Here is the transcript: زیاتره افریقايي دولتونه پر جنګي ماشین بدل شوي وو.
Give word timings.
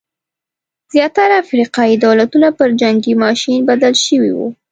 زیاتره 0.93 1.35
افریقايي 1.43 1.95
دولتونه 2.05 2.47
پر 2.57 2.69
جنګي 2.81 3.13
ماشین 3.23 3.59
بدل 3.69 3.93
شوي 4.05 4.31
وو. 4.35 4.47